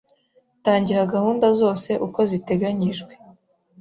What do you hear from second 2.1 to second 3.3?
ziteganyijwe